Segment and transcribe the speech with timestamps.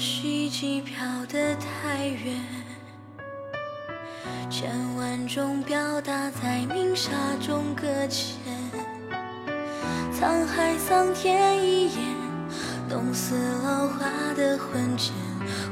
[0.00, 2.40] 许机飘得太远，
[4.48, 8.38] 千万种表达在明沙中搁浅。
[10.10, 12.02] 沧海桑田一眼，
[12.88, 15.12] 冻死老花的魂牵，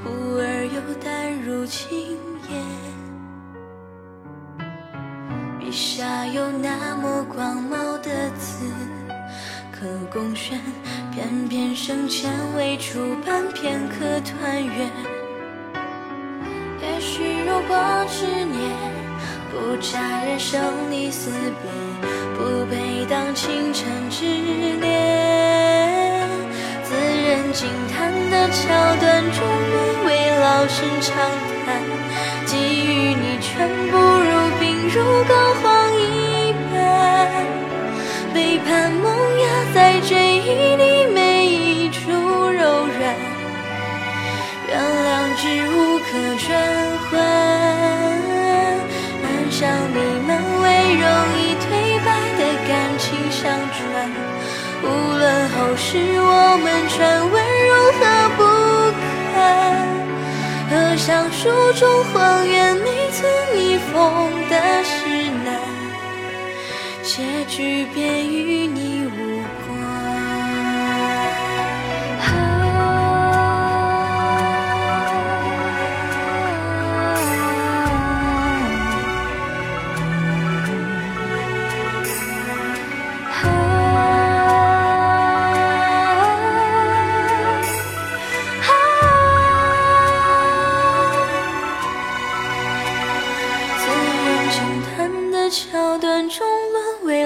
[0.05, 1.89] 忽而又淡入轻
[2.51, 2.63] 烟。
[5.59, 8.71] 笔下有那么广袤的字。
[9.71, 10.61] 可供选，
[11.13, 14.91] 偏偏生前未出版，片刻团圆。
[16.81, 17.77] 也许如果
[18.09, 18.57] 执念
[19.51, 21.31] 不加人生离死
[21.63, 21.71] 别，
[22.37, 24.25] 不配当倾城之
[24.81, 26.29] 恋。
[26.85, 31.17] 自认惊叹的桥段终，沦为老生常
[55.69, 58.01] 有时我们传闻如何
[58.39, 58.41] 不
[59.35, 59.37] 堪，
[60.71, 64.33] 合上书中荒原没曾逆风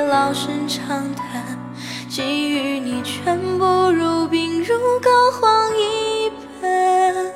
[0.08, 1.58] 老生常谈，
[2.08, 6.30] 给予你全部如冰如膏肓一
[6.60, 7.32] 般，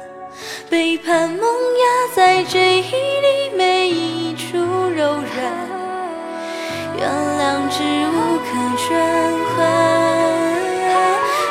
[0.69, 5.27] 背叛萌芽在追忆里每一处柔软，
[6.99, 8.47] 原谅只无可
[8.89, 8.89] 转
[9.55, 9.67] 换，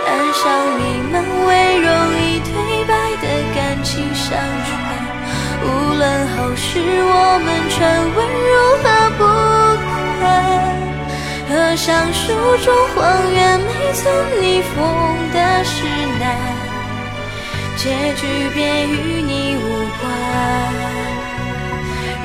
[0.08, 0.44] 暗香
[0.78, 0.82] 弥
[1.12, 1.14] 漫
[1.48, 1.50] 为
[1.80, 1.90] 容
[2.20, 2.50] 易颓
[2.88, 3.26] 败的
[3.56, 4.74] 感情相传，
[5.64, 5.66] 无
[5.98, 7.80] 论后世我们传
[8.16, 8.95] 闻如何。
[11.76, 12.32] 上书
[12.64, 14.76] 中荒原没曾逆风
[15.34, 15.84] 的石
[16.20, 16.38] 难，
[17.76, 19.68] 结局便与你无
[20.00, 20.04] 关。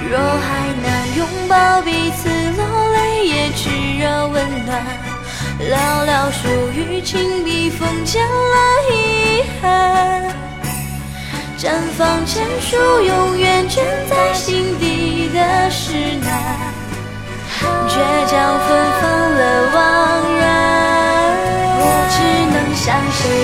[0.09, 0.49] 若还
[0.83, 4.71] 能拥抱彼此，落泪也炽热温暖。
[5.69, 5.75] 寥
[6.07, 8.57] 寥数语，轻笔锋减了
[8.93, 10.33] 遗憾。
[11.59, 16.71] 绽放前书，永远卷在心底的石难。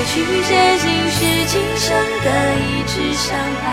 [0.05, 0.87] 去接近？
[1.11, 3.65] 是今生的一纸相伴。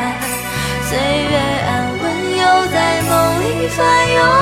[0.84, 1.35] 岁月
[1.67, 2.03] 安稳，
[2.38, 3.11] 又在梦
[3.41, 3.78] 里翻
[4.13, 4.32] 涌。